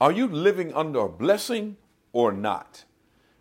Are 0.00 0.12
you 0.12 0.28
living 0.28 0.72
under 0.74 1.00
a 1.00 1.08
blessing 1.08 1.76
or 2.12 2.30
not? 2.30 2.84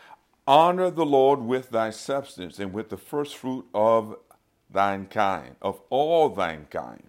Honor 0.48 0.90
the 0.90 1.06
Lord 1.06 1.40
with 1.42 1.70
thy 1.70 1.92
substance 1.92 2.60
and 2.60 2.74
with 2.74 2.90
the 2.90 2.98
first 2.98 3.38
fruit 3.38 3.66
of 3.74 4.18
thine 4.70 5.06
kind, 5.06 5.56
of 5.62 5.82
all 5.90 6.30
thine 6.30 6.68
kind. 6.70 7.04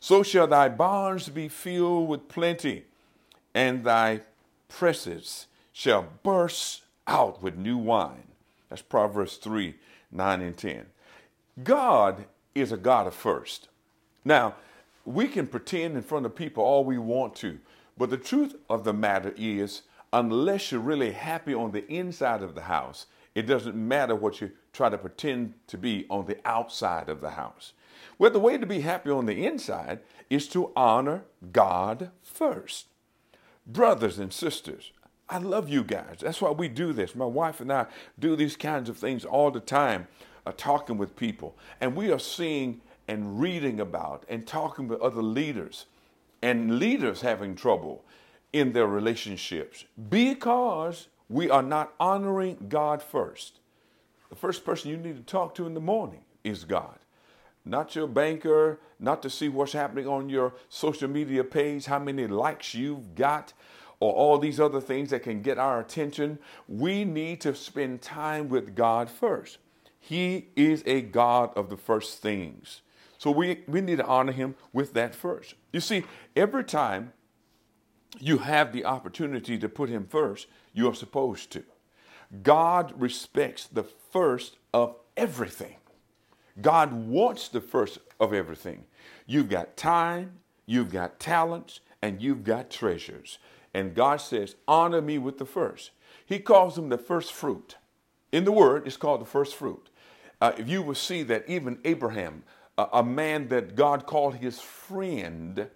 So 0.00 0.22
shall 0.22 0.46
thy 0.46 0.68
barns 0.68 1.28
be 1.28 1.48
filled 1.48 2.08
with 2.08 2.28
plenty, 2.28 2.84
and 3.54 3.84
thy 3.84 4.20
presses 4.68 5.46
shall 5.72 6.06
burst 6.22 6.82
out 7.06 7.42
with 7.42 7.56
new 7.56 7.76
wine. 7.76 8.28
That's 8.68 8.82
Proverbs 8.82 9.36
3 9.36 9.74
9 10.12 10.40
and 10.40 10.56
10. 10.56 10.86
God 11.62 12.24
is 12.54 12.72
a 12.72 12.76
God 12.76 13.06
of 13.06 13.14
first. 13.14 13.68
Now, 14.24 14.54
we 15.04 15.28
can 15.28 15.46
pretend 15.46 15.96
in 15.96 16.02
front 16.02 16.26
of 16.26 16.34
people 16.34 16.64
all 16.64 16.84
we 16.84 16.98
want 16.98 17.34
to, 17.36 17.58
but 17.96 18.10
the 18.10 18.16
truth 18.16 18.56
of 18.68 18.84
the 18.84 18.92
matter 18.92 19.34
is, 19.36 19.82
unless 20.12 20.72
you're 20.72 20.80
really 20.80 21.12
happy 21.12 21.54
on 21.54 21.72
the 21.72 21.86
inside 21.90 22.42
of 22.42 22.54
the 22.54 22.62
house, 22.62 23.06
it 23.34 23.42
doesn't 23.42 23.76
matter 23.76 24.14
what 24.14 24.40
you 24.40 24.50
try 24.72 24.88
to 24.88 24.98
pretend 24.98 25.54
to 25.68 25.78
be 25.78 26.06
on 26.10 26.26
the 26.26 26.38
outside 26.44 27.08
of 27.08 27.20
the 27.20 27.30
house. 27.30 27.72
Well, 28.18 28.30
the 28.30 28.40
way 28.40 28.58
to 28.58 28.66
be 28.66 28.80
happy 28.80 29.10
on 29.10 29.26
the 29.26 29.46
inside 29.46 30.00
is 30.28 30.48
to 30.48 30.72
honor 30.74 31.24
God 31.52 32.10
first. 32.22 32.86
Brothers 33.66 34.18
and 34.18 34.32
sisters, 34.32 34.92
I 35.28 35.38
love 35.38 35.68
you 35.68 35.84
guys. 35.84 36.18
That's 36.20 36.42
why 36.42 36.50
we 36.50 36.68
do 36.68 36.92
this. 36.92 37.14
My 37.14 37.24
wife 37.24 37.60
and 37.60 37.72
I 37.72 37.86
do 38.18 38.34
these 38.34 38.56
kinds 38.56 38.88
of 38.88 38.98
things 38.98 39.24
all 39.24 39.50
the 39.50 39.60
time 39.60 40.08
uh, 40.44 40.52
talking 40.56 40.98
with 40.98 41.14
people, 41.14 41.56
and 41.80 41.94
we 41.94 42.10
are 42.10 42.18
seeing 42.18 42.80
and 43.06 43.40
reading 43.40 43.80
about 43.80 44.24
and 44.28 44.46
talking 44.46 44.88
with 44.88 45.00
other 45.00 45.22
leaders 45.22 45.86
and 46.42 46.78
leaders 46.78 47.20
having 47.20 47.54
trouble 47.54 48.04
in 48.52 48.72
their 48.72 48.86
relationships 48.86 49.84
because 50.08 51.08
we 51.28 51.48
are 51.48 51.62
not 51.62 51.94
honoring 52.00 52.66
God 52.68 53.02
first. 53.02 53.60
The 54.28 54.36
first 54.36 54.64
person 54.64 54.90
you 54.90 54.96
need 54.96 55.16
to 55.16 55.22
talk 55.22 55.54
to 55.56 55.66
in 55.66 55.74
the 55.74 55.80
morning 55.80 56.24
is 56.44 56.64
God. 56.64 56.98
Not 57.64 57.94
your 57.94 58.06
banker, 58.06 58.80
not 58.98 59.22
to 59.22 59.30
see 59.30 59.48
what's 59.48 59.72
happening 59.72 60.06
on 60.06 60.28
your 60.28 60.54
social 60.68 61.08
media 61.08 61.44
page, 61.44 61.84
how 61.84 61.98
many 61.98 62.26
likes 62.26 62.74
you've 62.74 63.14
got, 63.14 63.52
or 64.00 64.12
all 64.12 64.38
these 64.38 64.58
other 64.58 64.80
things 64.80 65.10
that 65.10 65.22
can 65.22 65.42
get 65.42 65.58
our 65.58 65.78
attention. 65.78 66.38
We 66.66 67.04
need 67.04 67.40
to 67.42 67.54
spend 67.54 68.00
time 68.00 68.48
with 68.48 68.74
God 68.74 69.10
first. 69.10 69.58
He 69.98 70.48
is 70.56 70.82
a 70.86 71.02
God 71.02 71.52
of 71.54 71.68
the 71.68 71.76
first 71.76 72.22
things. 72.22 72.80
So 73.18 73.30
we, 73.30 73.62
we 73.68 73.82
need 73.82 73.98
to 73.98 74.06
honor 74.06 74.32
him 74.32 74.54
with 74.72 74.94
that 74.94 75.14
first. 75.14 75.54
You 75.72 75.80
see, 75.80 76.04
every 76.34 76.64
time 76.64 77.12
you 78.18 78.38
have 78.38 78.72
the 78.72 78.84
opportunity 78.84 79.58
to 79.58 79.68
put 79.68 79.88
him 79.88 80.06
first, 80.06 80.46
you're 80.72 80.94
supposed 80.94 81.50
to. 81.52 81.62
God 82.42 82.92
respects 82.96 83.66
the 83.66 83.82
first 83.82 84.56
of 84.72 84.96
everything. 85.16 85.76
God 86.60 86.92
wants 86.92 87.48
the 87.48 87.60
first 87.60 87.98
of 88.18 88.32
everything. 88.32 88.84
You've 89.26 89.48
got 89.48 89.76
time, 89.76 90.32
you've 90.66 90.92
got 90.92 91.18
talents, 91.18 91.80
and 92.02 92.20
you've 92.20 92.44
got 92.44 92.70
treasures. 92.70 93.38
And 93.72 93.94
God 93.94 94.20
says, 94.20 94.56
honor 94.66 95.00
me 95.00 95.18
with 95.18 95.38
the 95.38 95.46
first. 95.46 95.90
He 96.26 96.38
calls 96.38 96.74
them 96.74 96.88
the 96.88 96.98
first 96.98 97.32
fruit. 97.32 97.76
In 98.32 98.44
the 98.44 98.52
word, 98.52 98.86
it's 98.86 98.96
called 98.96 99.20
the 99.20 99.26
first 99.26 99.54
fruit 99.54 99.90
uh, 100.40 100.52
if 100.56 100.68
you 100.68 100.82
will 100.82 100.94
see 100.94 101.22
that 101.24 101.44
even 101.48 101.78
Abraham, 101.84 102.42
a 102.78 103.02
man 103.02 103.48
that 103.48 103.76
God 103.76 104.06
called 104.06 104.36
his 104.36 104.58
friend, 104.58 105.68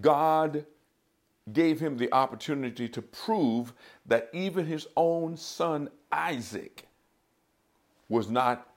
God 0.00 0.66
gave 1.52 1.80
him 1.80 1.96
the 1.96 2.12
opportunity 2.12 2.88
to 2.88 3.02
prove 3.02 3.72
that 4.06 4.28
even 4.32 4.66
his 4.66 4.86
own 4.96 5.36
son 5.36 5.88
Isaac 6.10 6.86
was 8.08 8.28
not 8.30 8.68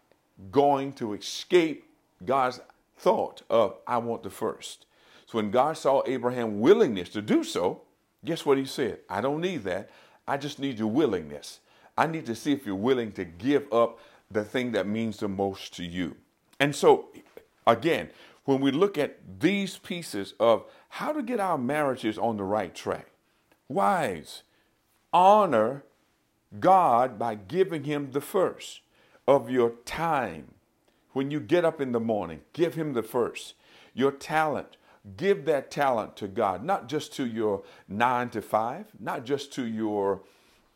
going 0.51 0.93
to 0.93 1.13
escape 1.13 1.87
God's 2.25 2.59
thought 2.97 3.41
of, 3.49 3.77
I 3.85 3.97
want 3.97 4.23
the 4.23 4.29
first. 4.29 4.85
So 5.25 5.37
when 5.37 5.51
God 5.51 5.77
saw 5.77 6.01
Abraham's 6.05 6.59
willingness 6.61 7.09
to 7.09 7.21
do 7.21 7.43
so, 7.43 7.81
guess 8.23 8.45
what 8.45 8.57
he 8.57 8.65
said? 8.65 8.99
I 9.09 9.21
don't 9.21 9.41
need 9.41 9.63
that. 9.63 9.89
I 10.27 10.37
just 10.37 10.59
need 10.59 10.79
your 10.79 10.89
willingness. 10.89 11.59
I 11.97 12.07
need 12.07 12.25
to 12.25 12.35
see 12.35 12.51
if 12.51 12.65
you're 12.65 12.75
willing 12.75 13.11
to 13.13 13.25
give 13.25 13.71
up 13.71 13.99
the 14.31 14.43
thing 14.43 14.71
that 14.71 14.87
means 14.87 15.17
the 15.17 15.27
most 15.27 15.75
to 15.75 15.83
you. 15.83 16.15
And 16.59 16.75
so, 16.75 17.09
again, 17.67 18.09
when 18.45 18.61
we 18.61 18.71
look 18.71 18.97
at 18.97 19.17
these 19.39 19.77
pieces 19.77 20.33
of 20.39 20.65
how 20.89 21.11
to 21.11 21.21
get 21.21 21.39
our 21.39 21.57
marriages 21.57 22.17
on 22.17 22.37
the 22.37 22.43
right 22.43 22.73
track, 22.73 23.07
wives, 23.67 24.43
honor 25.11 25.83
God 26.59 27.19
by 27.19 27.35
giving 27.35 27.83
Him 27.83 28.11
the 28.11 28.21
first 28.21 28.81
of 29.27 29.49
your 29.49 29.71
time. 29.83 30.53
When 31.13 31.31
you 31.31 31.39
get 31.39 31.65
up 31.65 31.81
in 31.81 31.91
the 31.91 31.99
morning, 31.99 32.41
give 32.53 32.75
Him 32.75 32.93
the 32.93 33.03
first. 33.03 33.55
Your 33.93 34.11
talent, 34.11 34.77
give 35.17 35.45
that 35.45 35.71
talent 35.71 36.15
to 36.17 36.27
God, 36.27 36.63
not 36.63 36.87
just 36.87 37.13
to 37.15 37.25
your 37.25 37.63
nine 37.87 38.29
to 38.29 38.41
five, 38.41 38.87
not 38.99 39.25
just 39.25 39.51
to 39.53 39.65
your 39.65 40.21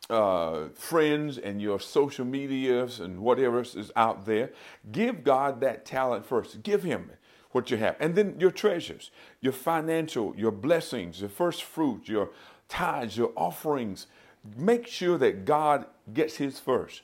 uh, 0.08 0.68
friends 0.74 1.38
and 1.38 1.62
your 1.62 1.78
social 1.78 2.24
medias 2.24 2.98
and 2.98 3.20
whatever 3.20 3.60
is 3.60 3.92
out 3.94 4.26
there. 4.26 4.50
Give 4.90 5.22
God 5.22 5.60
that 5.60 5.84
talent 5.84 6.26
first. 6.26 6.62
Give 6.62 6.82
Him 6.82 7.10
what 7.52 7.70
you 7.70 7.76
have. 7.76 7.96
And 8.00 8.14
then 8.14 8.36
your 8.38 8.50
treasures, 8.50 9.10
your 9.40 9.52
financial, 9.52 10.34
your 10.36 10.50
blessings, 10.50 11.20
your 11.20 11.28
first 11.28 11.62
fruit, 11.62 12.08
your 12.08 12.30
tithes, 12.68 13.16
your 13.16 13.32
offerings. 13.36 14.06
Make 14.56 14.86
sure 14.86 15.18
that 15.18 15.44
God 15.44 15.86
gets 16.14 16.36
His 16.36 16.58
first. 16.58 17.02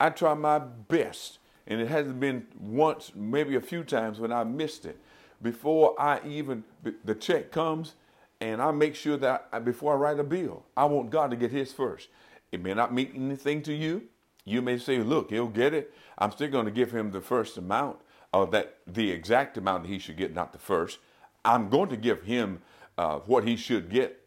I 0.00 0.10
try 0.10 0.34
my 0.34 0.58
best, 0.58 1.38
and 1.66 1.80
it 1.80 1.88
hasn't 1.88 2.20
been 2.20 2.46
once, 2.58 3.12
maybe 3.14 3.56
a 3.56 3.60
few 3.60 3.84
times 3.84 4.18
when 4.18 4.32
I 4.32 4.44
missed 4.44 4.86
it. 4.86 4.98
Before 5.42 6.00
I 6.00 6.20
even, 6.26 6.64
the 7.04 7.14
check 7.14 7.52
comes, 7.52 7.94
and 8.40 8.60
I 8.60 8.70
make 8.70 8.94
sure 8.94 9.16
that 9.18 9.48
I, 9.52 9.58
before 9.58 9.92
I 9.92 9.96
write 9.96 10.18
a 10.18 10.24
bill, 10.24 10.64
I 10.76 10.86
want 10.86 11.10
God 11.10 11.30
to 11.30 11.36
get 11.36 11.50
His 11.50 11.72
first. 11.72 12.08
It 12.52 12.62
may 12.62 12.74
not 12.74 12.92
mean 12.92 13.12
anything 13.14 13.62
to 13.62 13.72
you. 13.72 14.04
You 14.44 14.62
may 14.62 14.78
say, 14.78 14.98
look, 14.98 15.30
he'll 15.30 15.48
get 15.48 15.74
it. 15.74 15.92
I'm 16.16 16.30
still 16.30 16.48
going 16.48 16.66
to 16.66 16.70
give 16.70 16.92
him 16.92 17.10
the 17.10 17.20
first 17.20 17.58
amount, 17.58 17.98
or 18.36 18.46
that 18.48 18.76
the 18.86 19.10
exact 19.10 19.56
amount 19.56 19.86
he 19.86 19.98
should 19.98 20.16
get, 20.16 20.34
not 20.34 20.52
the 20.52 20.58
first. 20.58 20.98
I'm 21.44 21.70
going 21.70 21.88
to 21.88 21.96
give 21.96 22.22
him 22.22 22.60
uh, 22.98 23.20
what 23.20 23.44
he 23.44 23.56
should 23.56 23.88
get, 23.88 24.20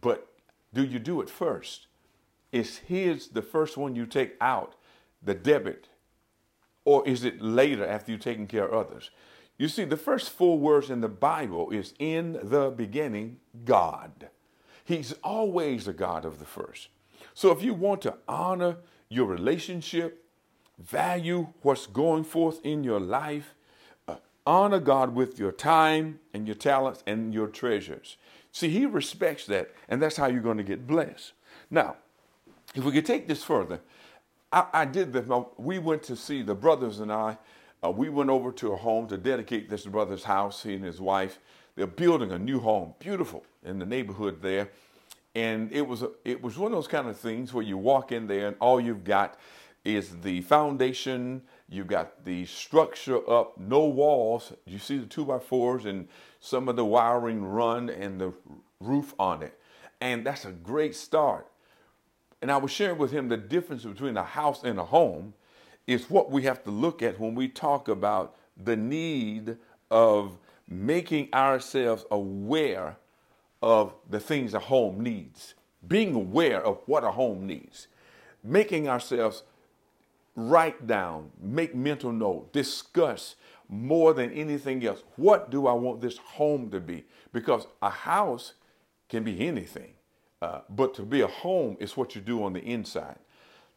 but 0.00 0.26
do 0.72 0.82
you 0.82 0.98
do 0.98 1.20
it 1.20 1.28
first? 1.28 1.86
Is 2.50 2.78
his 2.78 3.28
the 3.28 3.42
first 3.42 3.76
one 3.76 3.94
you 3.94 4.06
take 4.06 4.36
out, 4.40 4.74
the 5.22 5.34
debit, 5.34 5.88
or 6.86 7.06
is 7.06 7.24
it 7.24 7.42
later 7.42 7.86
after 7.86 8.10
you've 8.10 8.22
taken 8.22 8.46
care 8.46 8.66
of 8.66 8.86
others? 8.86 9.10
You 9.58 9.68
see, 9.68 9.84
the 9.84 9.98
first 9.98 10.30
four 10.30 10.58
words 10.58 10.88
in 10.88 11.02
the 11.02 11.08
Bible 11.08 11.70
is 11.70 11.92
in 11.98 12.38
the 12.42 12.70
beginning, 12.70 13.38
God. 13.66 14.30
He's 14.84 15.12
always 15.22 15.84
the 15.84 15.92
God 15.92 16.24
of 16.24 16.38
the 16.38 16.46
first. 16.46 16.88
So 17.34 17.50
if 17.52 17.62
you 17.62 17.74
want 17.74 18.00
to 18.02 18.16
honor 18.26 18.78
your 19.10 19.26
relationship, 19.26 20.21
value 20.82 21.48
what's 21.62 21.86
going 21.86 22.24
forth 22.24 22.60
in 22.64 22.84
your 22.84 23.00
life, 23.00 23.54
uh, 24.08 24.16
honor 24.46 24.80
God 24.80 25.14
with 25.14 25.38
your 25.38 25.52
time 25.52 26.20
and 26.34 26.46
your 26.46 26.56
talents 26.56 27.02
and 27.06 27.32
your 27.32 27.46
treasures. 27.46 28.16
See, 28.50 28.68
He 28.68 28.86
respects 28.86 29.46
that, 29.46 29.70
and 29.88 30.02
that's 30.02 30.16
how 30.16 30.26
you're 30.26 30.40
going 30.40 30.58
to 30.58 30.62
get 30.62 30.86
blessed. 30.86 31.32
Now, 31.70 31.96
if 32.74 32.84
we 32.84 32.92
could 32.92 33.06
take 33.06 33.28
this 33.28 33.42
further, 33.42 33.80
I, 34.52 34.66
I 34.72 34.84
did 34.84 35.12
this. 35.12 35.28
We 35.56 35.78
went 35.78 36.02
to 36.04 36.16
see 36.16 36.42
the 36.42 36.54
brothers 36.54 37.00
and 37.00 37.12
I. 37.12 37.38
Uh, 37.84 37.90
we 37.90 38.08
went 38.08 38.30
over 38.30 38.52
to 38.52 38.72
a 38.72 38.76
home 38.76 39.08
to 39.08 39.16
dedicate 39.16 39.68
this 39.68 39.86
brother's 39.86 40.24
house. 40.24 40.62
He 40.62 40.74
and 40.74 40.84
his 40.84 41.00
wife. 41.00 41.38
They're 41.74 41.86
building 41.86 42.32
a 42.32 42.38
new 42.38 42.60
home, 42.60 42.94
beautiful 42.98 43.44
in 43.64 43.78
the 43.78 43.86
neighborhood 43.86 44.42
there. 44.42 44.68
And 45.34 45.72
it 45.72 45.86
was 45.86 46.02
a, 46.02 46.10
it 46.24 46.42
was 46.42 46.58
one 46.58 46.72
of 46.72 46.76
those 46.76 46.88
kind 46.88 47.08
of 47.08 47.16
things 47.16 47.54
where 47.54 47.64
you 47.64 47.78
walk 47.78 48.12
in 48.12 48.26
there 48.26 48.48
and 48.48 48.56
all 48.60 48.78
you've 48.78 49.04
got 49.04 49.38
is 49.84 50.20
the 50.22 50.40
foundation. 50.42 51.42
You've 51.68 51.88
got 51.88 52.24
the 52.24 52.46
structure 52.46 53.28
up, 53.28 53.58
no 53.58 53.84
walls. 53.84 54.52
You 54.66 54.78
see 54.78 54.98
the 54.98 55.06
two 55.06 55.24
by 55.24 55.38
fours 55.38 55.84
and 55.84 56.08
some 56.40 56.68
of 56.68 56.76
the 56.76 56.84
wiring 56.84 57.44
run 57.44 57.90
and 57.90 58.20
the 58.20 58.32
roof 58.80 59.14
on 59.18 59.42
it. 59.42 59.58
And 60.00 60.24
that's 60.26 60.44
a 60.44 60.52
great 60.52 60.94
start. 60.94 61.46
And 62.40 62.50
I 62.50 62.56
was 62.56 62.72
sharing 62.72 62.98
with 62.98 63.12
him 63.12 63.28
the 63.28 63.36
difference 63.36 63.84
between 63.84 64.16
a 64.16 64.24
house 64.24 64.64
and 64.64 64.78
a 64.78 64.84
home 64.84 65.34
is 65.86 66.10
what 66.10 66.30
we 66.30 66.42
have 66.42 66.62
to 66.64 66.70
look 66.70 67.02
at 67.02 67.18
when 67.18 67.34
we 67.34 67.48
talk 67.48 67.88
about 67.88 68.36
the 68.56 68.76
need 68.76 69.56
of 69.90 70.38
making 70.68 71.28
ourselves 71.32 72.04
aware 72.10 72.96
of 73.62 73.94
the 74.08 74.18
things 74.18 74.54
a 74.54 74.58
home 74.58 75.00
needs, 75.00 75.54
being 75.86 76.14
aware 76.14 76.64
of 76.64 76.80
what 76.86 77.04
a 77.04 77.12
home 77.12 77.46
needs, 77.46 77.86
making 78.42 78.88
ourselves 78.88 79.44
write 80.34 80.86
down, 80.86 81.30
make 81.40 81.74
mental 81.74 82.12
note, 82.12 82.52
discuss 82.52 83.36
more 83.68 84.12
than 84.12 84.30
anything 84.32 84.84
else. 84.84 85.02
What 85.16 85.50
do 85.50 85.66
I 85.66 85.72
want 85.72 86.00
this 86.00 86.18
home 86.18 86.70
to 86.70 86.80
be? 86.80 87.04
Because 87.32 87.66
a 87.80 87.90
house 87.90 88.54
can 89.08 89.24
be 89.24 89.46
anything. 89.46 89.92
Uh, 90.40 90.60
but 90.68 90.94
to 90.94 91.02
be 91.02 91.20
a 91.20 91.26
home 91.26 91.76
is 91.78 91.96
what 91.96 92.14
you 92.14 92.20
do 92.20 92.42
on 92.42 92.52
the 92.52 92.60
inside. 92.60 93.18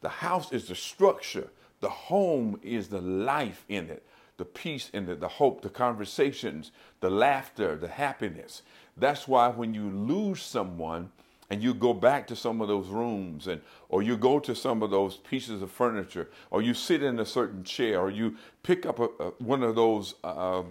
The 0.02 0.10
house 0.10 0.52
is 0.52 0.68
the 0.68 0.76
structure. 0.76 1.50
The 1.82 1.90
home 1.90 2.60
is 2.64 2.88
the 2.88 3.02
life 3.02 3.66
in 3.70 3.90
it, 3.90 4.06
the 4.38 4.46
peace 4.46 4.90
in 4.94 5.08
it, 5.10 5.20
the 5.20 5.28
hope, 5.28 5.62
the 5.62 5.70
conversations, 5.70 6.72
the 7.02 7.10
laughter, 7.10 7.76
the 7.76 7.88
happiness. 7.88 8.64
That's 8.98 9.28
why 9.28 9.50
when 9.50 9.74
you 9.74 9.90
lose 9.90 10.42
someone 10.42 11.12
and 11.50 11.62
you 11.62 11.74
go 11.74 11.94
back 11.94 12.28
to 12.28 12.36
some 12.36 12.62
of 12.62 12.68
those 12.68 12.88
rooms 12.88 13.48
and 13.48 13.62
or 13.90 14.02
you 14.02 14.18
go 14.18 14.40
to 14.40 14.56
some 14.56 14.82
of 14.82 14.90
those 14.90 15.18
pieces 15.18 15.62
of 15.62 15.72
furniture 15.72 16.30
or 16.50 16.62
you 16.62 16.74
sit 16.74 17.04
in 17.04 17.20
a 17.20 17.26
certain 17.26 17.64
chair 17.64 18.00
or 18.00 18.10
you 18.10 18.36
pick 18.64 18.86
up 18.86 19.00
a, 19.00 19.06
a, 19.20 19.30
one 19.40 19.62
of 19.64 19.76
those 19.76 20.16
uh, 20.24 20.64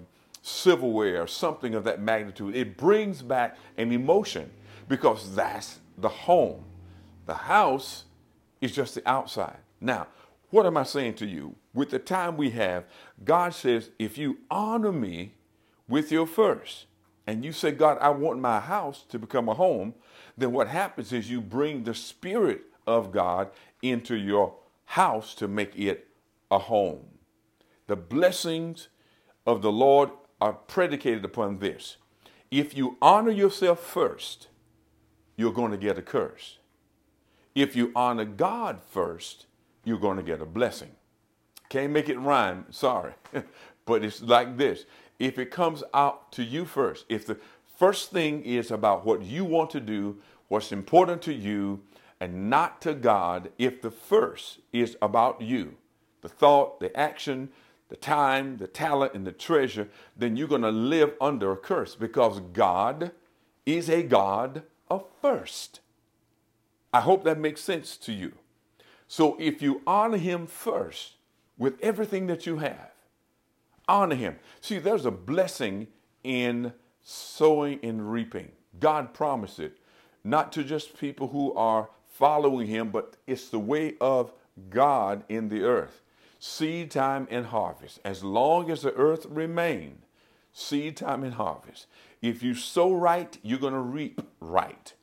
silverware 0.42 1.22
or 1.22 1.26
something 1.26 1.74
of 1.74 1.84
that 1.84 2.00
magnitude, 2.00 2.54
it 2.54 2.76
brings 2.76 3.22
back 3.22 3.56
an 3.78 3.90
emotion 3.92 4.50
because 4.88 5.34
that's 5.34 5.78
the 5.96 6.08
home. 6.08 6.64
The 7.26 7.34
house 7.34 8.04
is 8.60 8.72
just 8.72 8.94
the 8.94 9.08
outside. 9.08 9.56
Now, 9.80 10.08
what 10.50 10.66
am 10.66 10.76
I 10.76 10.82
saying 10.82 11.14
to 11.14 11.26
you? 11.26 11.56
With 11.72 11.90
the 11.90 11.98
time 11.98 12.36
we 12.36 12.50
have, 12.50 12.84
God 13.24 13.54
says, 13.54 13.90
if 13.98 14.18
you 14.18 14.38
honor 14.50 14.92
me 14.92 15.32
with 15.88 16.12
your 16.12 16.26
first, 16.26 16.86
and 17.26 17.44
you 17.44 17.52
say, 17.52 17.70
God, 17.70 17.98
I 18.00 18.10
want 18.10 18.40
my 18.40 18.60
house 18.60 19.04
to 19.08 19.18
become 19.18 19.48
a 19.48 19.54
home, 19.54 19.94
then 20.36 20.52
what 20.52 20.68
happens 20.68 21.12
is 21.12 21.30
you 21.30 21.40
bring 21.40 21.84
the 21.84 21.94
Spirit 21.94 22.62
of 22.86 23.12
God 23.12 23.50
into 23.82 24.14
your 24.14 24.54
house 24.86 25.34
to 25.36 25.48
make 25.48 25.76
it 25.76 26.08
a 26.50 26.58
home. 26.58 27.06
The 27.86 27.96
blessings 27.96 28.88
of 29.46 29.62
the 29.62 29.72
Lord 29.72 30.10
are 30.40 30.52
predicated 30.52 31.24
upon 31.24 31.58
this. 31.58 31.96
If 32.50 32.76
you 32.76 32.96
honor 33.00 33.30
yourself 33.30 33.80
first, 33.80 34.48
you're 35.36 35.52
going 35.52 35.70
to 35.70 35.76
get 35.76 35.98
a 35.98 36.02
curse. 36.02 36.58
If 37.54 37.74
you 37.76 37.92
honor 37.94 38.24
God 38.24 38.80
first, 38.90 39.46
you're 39.84 39.98
going 39.98 40.16
to 40.16 40.22
get 40.22 40.40
a 40.40 40.46
blessing. 40.46 40.90
Can't 41.68 41.92
make 41.92 42.08
it 42.08 42.18
rhyme, 42.18 42.66
sorry. 42.70 43.14
but 43.86 44.04
it's 44.04 44.22
like 44.22 44.56
this 44.56 44.84
if 45.18 45.38
it 45.38 45.50
comes 45.50 45.82
out 45.92 46.32
to 46.32 46.42
you 46.42 46.64
first, 46.64 47.04
if 47.08 47.26
the 47.26 47.38
first 47.76 48.10
thing 48.10 48.42
is 48.42 48.70
about 48.70 49.04
what 49.04 49.22
you 49.22 49.44
want 49.44 49.70
to 49.70 49.80
do, 49.80 50.18
what's 50.48 50.72
important 50.72 51.22
to 51.22 51.32
you, 51.32 51.80
and 52.20 52.48
not 52.48 52.80
to 52.82 52.94
God, 52.94 53.50
if 53.58 53.82
the 53.82 53.90
first 53.90 54.60
is 54.72 54.96
about 55.02 55.40
you, 55.40 55.74
the 56.20 56.28
thought, 56.28 56.80
the 56.80 56.96
action, 56.98 57.50
the 57.88 57.96
time, 57.96 58.56
the 58.56 58.66
talent, 58.66 59.14
and 59.14 59.26
the 59.26 59.32
treasure, 59.32 59.88
then 60.16 60.36
you're 60.36 60.48
going 60.48 60.62
to 60.62 60.70
live 60.70 61.12
under 61.20 61.52
a 61.52 61.56
curse 61.56 61.94
because 61.94 62.40
God 62.52 63.12
is 63.66 63.90
a 63.90 64.02
God 64.02 64.62
of 64.88 65.04
first. 65.20 65.80
I 66.92 67.00
hope 67.00 67.24
that 67.24 67.38
makes 67.38 67.60
sense 67.60 67.96
to 67.98 68.12
you. 68.12 68.32
So 69.06 69.36
if 69.38 69.60
you 69.60 69.82
honor 69.86 70.16
him 70.16 70.46
first 70.46 71.14
with 71.58 71.78
everything 71.80 72.26
that 72.28 72.46
you 72.46 72.58
have, 72.58 72.93
honor 73.88 74.14
him. 74.14 74.36
See, 74.60 74.78
there's 74.78 75.06
a 75.06 75.10
blessing 75.10 75.88
in 76.22 76.72
sowing 77.02 77.78
and 77.82 78.10
reaping. 78.10 78.52
God 78.80 79.14
promised 79.14 79.60
it, 79.60 79.78
not 80.24 80.52
to 80.52 80.64
just 80.64 80.98
people 80.98 81.28
who 81.28 81.54
are 81.54 81.90
following 82.06 82.66
him, 82.66 82.90
but 82.90 83.16
it's 83.26 83.48
the 83.48 83.58
way 83.58 83.94
of 84.00 84.32
God 84.70 85.24
in 85.28 85.48
the 85.48 85.62
earth. 85.62 86.02
Seed 86.38 86.90
time 86.90 87.26
and 87.30 87.46
harvest. 87.46 88.00
As 88.04 88.22
long 88.22 88.70
as 88.70 88.82
the 88.82 88.92
earth 88.94 89.26
remains, 89.26 90.04
seed 90.52 90.96
time 90.96 91.24
and 91.24 91.34
harvest. 91.34 91.86
If 92.22 92.42
you 92.42 92.54
sow 92.54 92.94
right, 92.94 93.36
you're 93.42 93.58
going 93.58 93.74
to 93.74 93.80
reap 93.80 94.22
right. 94.40 94.94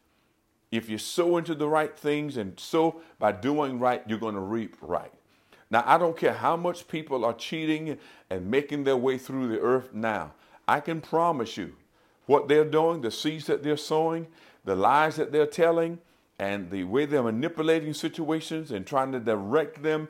If 0.71 0.89
you 0.89 0.97
sow 0.97 1.37
into 1.37 1.53
the 1.53 1.67
right 1.67 1.95
things 1.95 2.37
and 2.37 2.59
sow 2.59 3.01
by 3.19 3.33
doing 3.33 3.77
right, 3.77 4.01
you're 4.07 4.17
going 4.17 4.35
to 4.35 4.41
reap 4.41 4.77
right. 4.81 5.11
Now, 5.71 5.83
I 5.87 5.97
don't 5.97 6.17
care 6.17 6.33
how 6.33 6.57
much 6.57 6.89
people 6.89 7.23
are 7.23 7.33
cheating 7.33 7.97
and 8.29 8.51
making 8.51 8.83
their 8.83 8.97
way 8.97 9.17
through 9.17 9.47
the 9.47 9.59
earth 9.61 9.93
now. 9.93 10.33
I 10.67 10.81
can 10.81 10.99
promise 10.99 11.55
you 11.55 11.75
what 12.25 12.49
they're 12.49 12.65
doing, 12.65 13.01
the 13.01 13.09
seeds 13.09 13.47
that 13.47 13.63
they're 13.63 13.77
sowing, 13.77 14.27
the 14.65 14.75
lies 14.75 15.15
that 15.15 15.31
they're 15.31 15.47
telling, 15.47 15.99
and 16.37 16.69
the 16.69 16.83
way 16.83 17.05
they're 17.05 17.23
manipulating 17.23 17.93
situations 17.93 18.71
and 18.71 18.85
trying 18.85 19.13
to 19.13 19.19
direct 19.19 19.81
them. 19.81 20.09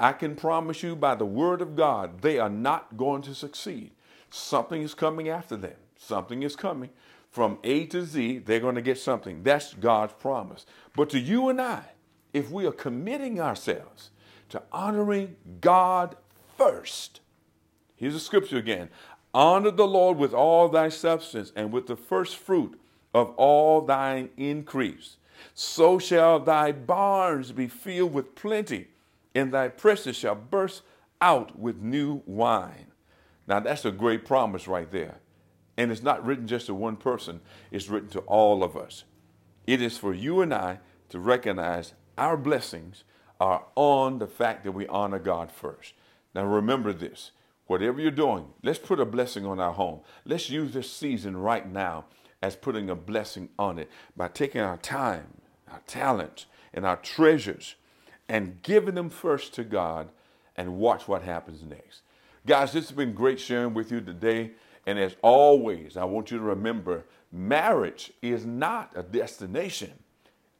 I 0.00 0.12
can 0.12 0.36
promise 0.36 0.82
you 0.82 0.96
by 0.96 1.14
the 1.14 1.26
word 1.26 1.60
of 1.60 1.76
God, 1.76 2.22
they 2.22 2.38
are 2.38 2.48
not 2.48 2.96
going 2.96 3.22
to 3.22 3.34
succeed. 3.34 3.90
Something 4.30 4.82
is 4.82 4.94
coming 4.94 5.28
after 5.28 5.56
them. 5.56 5.76
Something 5.96 6.42
is 6.42 6.56
coming. 6.56 6.90
From 7.30 7.58
A 7.64 7.86
to 7.86 8.04
Z, 8.04 8.38
they're 8.38 8.60
going 8.60 8.76
to 8.76 8.82
get 8.82 8.98
something. 8.98 9.42
That's 9.42 9.74
God's 9.74 10.14
promise. 10.14 10.64
But 10.96 11.10
to 11.10 11.18
you 11.18 11.50
and 11.50 11.60
I, 11.60 11.82
if 12.32 12.50
we 12.50 12.66
are 12.66 12.72
committing 12.72 13.40
ourselves 13.40 14.10
to 14.50 14.62
honoring 14.72 15.36
God 15.60 16.16
first, 16.56 17.20
here's 17.96 18.14
the 18.14 18.20
scripture 18.20 18.58
again 18.58 18.88
honor 19.32 19.72
the 19.72 19.86
Lord 19.86 20.16
with 20.16 20.32
all 20.32 20.68
thy 20.68 20.88
substance 20.88 21.52
and 21.56 21.72
with 21.72 21.86
the 21.88 21.96
first 21.96 22.36
fruit 22.36 22.80
of 23.12 23.30
all 23.30 23.80
thine 23.80 24.30
increase. 24.36 25.16
So 25.54 25.98
shall 25.98 26.40
thy 26.40 26.72
barns 26.72 27.52
be 27.52 27.68
filled 27.68 28.14
with 28.14 28.34
plenty, 28.34 28.88
and 29.34 29.52
thy 29.52 29.68
presses 29.68 30.16
shall 30.16 30.34
burst 30.36 30.82
out 31.20 31.58
with 31.58 31.82
new 31.82 32.22
wine. 32.26 32.86
Now, 33.46 33.60
that's 33.60 33.84
a 33.84 33.90
great 33.90 34.24
promise 34.24 34.66
right 34.66 34.90
there. 34.90 35.16
And 35.76 35.90
it's 35.90 36.02
not 36.02 36.24
written 36.24 36.46
just 36.46 36.66
to 36.66 36.74
one 36.74 36.96
person, 36.96 37.40
it's 37.70 37.88
written 37.88 38.08
to 38.10 38.20
all 38.20 38.62
of 38.62 38.76
us. 38.76 39.04
It 39.66 39.82
is 39.82 39.98
for 39.98 40.14
you 40.14 40.40
and 40.40 40.54
I 40.54 40.78
to 41.08 41.18
recognize 41.18 41.94
our 42.16 42.36
blessings 42.36 43.04
are 43.44 43.62
on 43.76 44.18
the 44.20 44.26
fact 44.26 44.64
that 44.64 44.72
we 44.72 44.86
honor 44.86 45.18
God 45.18 45.52
first. 45.52 45.92
Now 46.34 46.46
remember 46.46 46.94
this 46.94 47.30
whatever 47.66 48.00
you're 48.00 48.10
doing, 48.10 48.46
let's 48.62 48.78
put 48.78 48.98
a 48.98 49.04
blessing 49.04 49.44
on 49.44 49.60
our 49.60 49.72
home. 49.72 50.00
Let's 50.24 50.48
use 50.48 50.72
this 50.72 50.90
season 50.90 51.36
right 51.36 51.70
now 51.70 52.06
as 52.42 52.56
putting 52.56 52.88
a 52.88 52.94
blessing 52.94 53.50
on 53.58 53.78
it 53.78 53.90
by 54.16 54.28
taking 54.28 54.62
our 54.62 54.78
time, 54.78 55.26
our 55.70 55.82
talents, 55.86 56.46
and 56.72 56.86
our 56.86 56.96
treasures 56.96 57.74
and 58.30 58.62
giving 58.62 58.94
them 58.94 59.10
first 59.10 59.52
to 59.54 59.64
God 59.64 60.08
and 60.56 60.78
watch 60.78 61.06
what 61.06 61.22
happens 61.22 61.62
next. 61.62 62.00
Guys, 62.46 62.72
this 62.72 62.88
has 62.88 62.96
been 62.96 63.12
great 63.12 63.38
sharing 63.38 63.74
with 63.74 63.92
you 63.92 64.00
today. 64.00 64.52
And 64.86 64.98
as 64.98 65.16
always, 65.20 65.98
I 65.98 66.04
want 66.04 66.30
you 66.30 66.38
to 66.38 66.44
remember 66.44 67.04
marriage 67.30 68.10
is 68.22 68.46
not 68.46 68.92
a 68.94 69.02
destination, 69.02 69.92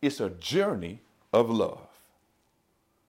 it's 0.03 0.21
a 0.21 0.29
journey 0.29 1.01
of 1.33 1.49
love. 1.49 1.94